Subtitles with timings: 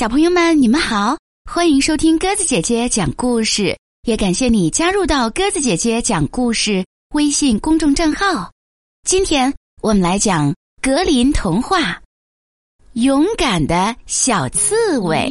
[0.00, 1.14] 小朋友们，你们好，
[1.44, 8.50] 欢迎收听鸽子姐姐讲故事，也感谢你加入到鸽子姐姐讲故事微信公众账号。
[9.06, 9.52] 今天
[9.82, 11.80] 我们来讲格林童话
[12.94, 15.30] 《勇敢的小刺猬》。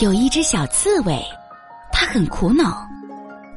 [0.00, 1.22] 有一只小刺猬，
[1.92, 2.88] 它很苦恼，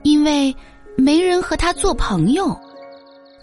[0.03, 0.53] 因为
[0.97, 2.53] 没人和它做朋友。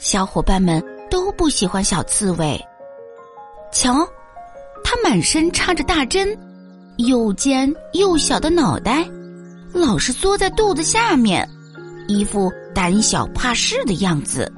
[0.02, 2.60] 小伙伴们都不喜欢小刺猬。
[3.70, 4.04] 瞧，
[4.82, 6.36] 它满身插着大针，
[6.96, 9.08] 又尖又小的脑袋，
[9.72, 11.48] 老是缩在肚子下面，
[12.08, 14.52] 一副胆小怕事的样子。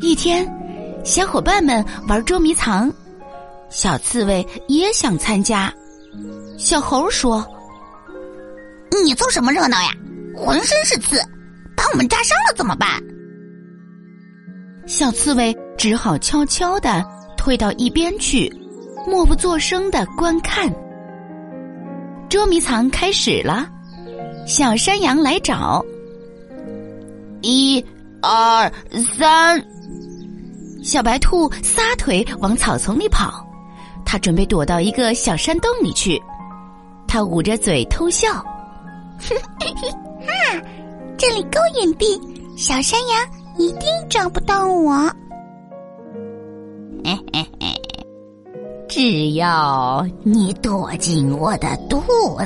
[0.00, 0.50] 一天，
[1.04, 2.90] 小伙伴们玩捉迷藏，
[3.68, 5.70] 小刺猬也想参加。
[6.56, 7.46] 小猴说
[9.04, 9.90] ：“你凑什么热闹呀？
[10.34, 11.20] 浑身是刺，
[11.76, 12.88] 把我们扎伤了怎么办？”
[14.86, 17.04] 小刺猬只好悄悄的
[17.36, 18.48] 退到一边去，
[19.06, 20.72] 默不作声的观看。
[22.28, 23.68] 捉迷藏开始了，
[24.46, 25.84] 小山羊来找。
[27.42, 27.84] 一、
[28.22, 28.72] 二、
[29.18, 29.60] 三，
[30.84, 33.44] 小白兔撒腿往草丛里跑，
[34.04, 36.20] 它准备躲到一个小山洞里去。
[37.08, 38.28] 它捂着嘴偷笑，
[39.18, 40.62] 哈，
[41.18, 42.20] 这里够隐蔽，
[42.56, 43.35] 小山羊。
[43.56, 44.94] 一定找不到我。
[47.04, 47.74] 嘿嘿嘿，
[48.88, 52.00] 只要你躲进我的肚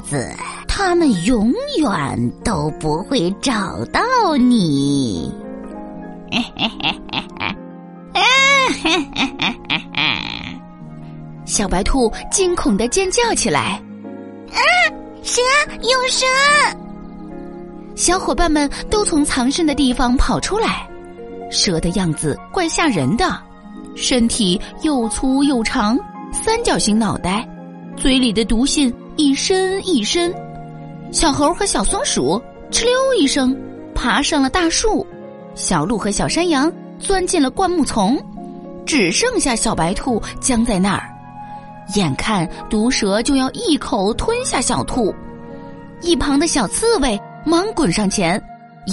[0.05, 0.33] 子，
[0.69, 4.01] 他们永远都不会找到
[4.37, 5.33] 你。
[6.31, 7.25] 嘿嘿嘿嘿
[8.15, 8.21] 嘿，
[8.83, 10.61] 嘿嘿嘿嘿嘿，
[11.45, 13.83] 小白兔惊恐的尖叫起来
[14.53, 14.61] ：“啊，
[15.23, 15.41] 蛇，
[15.83, 16.27] 有蛇！”
[17.97, 20.89] 小伙伴们都从藏身的地方跑出来。
[21.51, 23.39] 蛇的样子怪吓人的，
[23.97, 25.99] 身体又粗又长，
[26.33, 27.47] 三角形脑袋，
[27.97, 30.33] 嘴里的毒信一伸一伸。
[31.13, 32.41] 小猴和小松鼠
[32.71, 33.57] 哧溜一声
[33.95, 35.05] 爬上了大树，
[35.55, 38.17] 小鹿和小山羊钻进了灌木丛，
[38.87, 41.11] 只剩下小白兔僵在那儿。
[41.97, 45.13] 眼看毒蛇就要一口吞下小兔，
[46.01, 48.41] 一旁的小刺猬忙滚上前，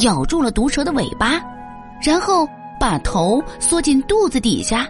[0.02, 1.40] 咬住了毒蛇的尾巴。
[2.02, 2.48] 然后
[2.80, 4.88] 把头缩进肚子底下。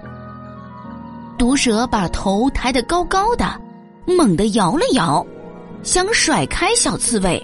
[1.38, 3.46] 毒蛇把头抬得高高的，
[4.06, 5.26] 猛地摇了摇，
[5.84, 7.42] 想甩开小刺猬。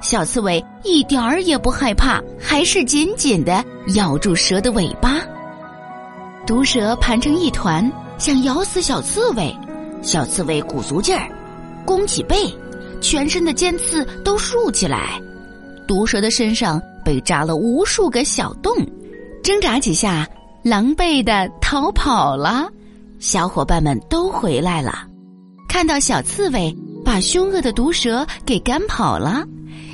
[0.00, 3.64] 小刺猬一点儿也不害怕，还是紧紧的
[3.96, 5.16] 咬住蛇的尾巴。
[6.46, 9.54] 毒蛇盘成一团，想咬死小刺猬。
[10.00, 11.28] 小刺猬鼓足劲儿，
[11.84, 12.36] 弓起背，
[13.00, 15.20] 全身的尖刺都竖起来。
[15.88, 16.80] 毒蛇的身上。
[17.08, 18.70] 被扎了无数个小洞，
[19.42, 20.28] 挣扎几下，
[20.62, 22.68] 狼狈的逃跑了。
[23.18, 25.06] 小伙伴们都回来了，
[25.70, 29.42] 看到小刺猬把凶恶的毒蛇给赶跑了，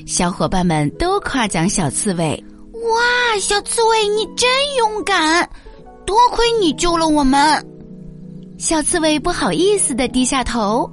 [0.08, 2.44] 小伙伴们都夸奖小刺猬
[2.82, 5.48] ：“哇，小刺猬你真勇敢，
[6.04, 7.64] 多亏你救了我们。”
[8.58, 10.90] 小刺猬不好意思的低下头。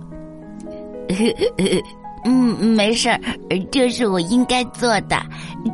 [2.23, 3.19] 嗯，没事儿，
[3.71, 5.17] 这是我应该做的。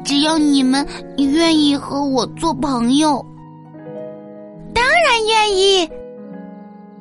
[0.04, 0.86] 只要你们
[1.18, 3.26] 愿意和我做朋友，
[4.74, 5.90] 当然愿意。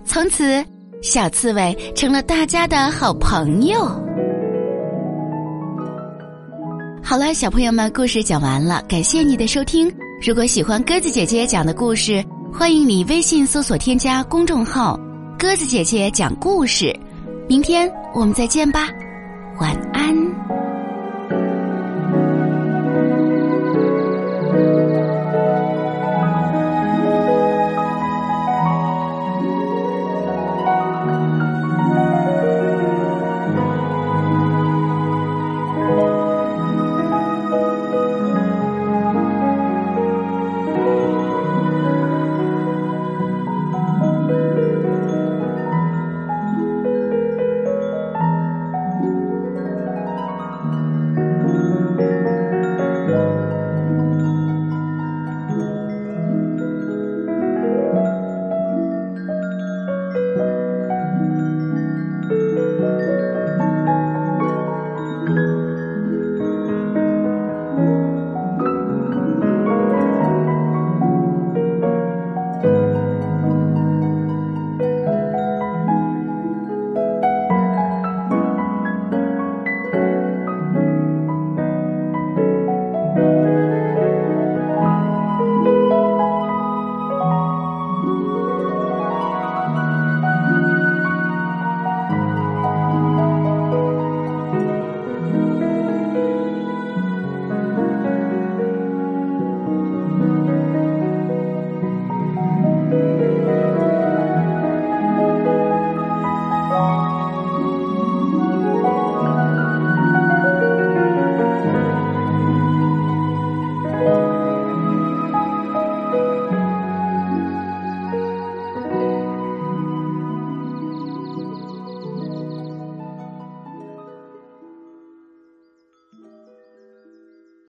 [0.04, 0.64] 从此，
[1.02, 3.80] 小刺猬成了大家的好朋友。
[7.02, 9.92] 好了，小朋友们，故事讲完了，感谢你的收听。
[10.26, 14.98] 如果喜欢鸽子姐姐讲的故事，欢迎你微信搜索添加公众号
[15.38, 16.92] “鸽子姐姐讲故事”。
[17.48, 18.88] 明天我们再见吧。
[19.58, 20.65] 晚安。